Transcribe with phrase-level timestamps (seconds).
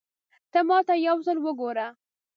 [0.51, 1.87] ته ماته يو ځل وګوره